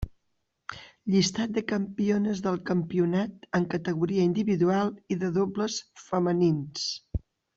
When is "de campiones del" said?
1.57-2.57